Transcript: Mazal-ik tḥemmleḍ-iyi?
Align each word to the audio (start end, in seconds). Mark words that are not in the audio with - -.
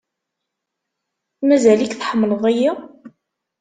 Mazal-ik 1.47 1.93
tḥemmleḍ-iyi? 1.95 2.71